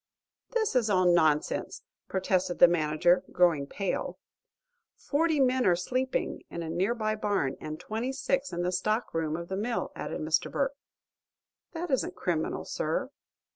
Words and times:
"This 0.53 0.75
is 0.75 0.89
all 0.89 1.05
nonsense!" 1.05 1.83
protested 2.07 2.57
the 2.57 2.67
manager, 2.67 3.23
growing 3.31 3.67
pale. 3.67 4.17
"Forty 4.95 5.39
men 5.39 5.63
are 5.67 5.75
sleeping 5.75 6.41
in 6.49 6.63
a 6.63 6.71
near 6.71 6.95
by 6.95 7.13
barn, 7.13 7.55
and 7.61 7.79
twenty 7.79 8.11
six 8.11 8.51
in 8.51 8.63
the 8.63 8.71
stock 8.71 9.13
room 9.13 9.37
of 9.37 9.47
the 9.47 9.55
mill," 9.57 9.91
added 9.95 10.21
Mr. 10.21 10.51
Burke. 10.51 10.73
"That 11.73 11.91
isn't 11.91 12.15
criminal, 12.15 12.65
sir." 12.65 13.11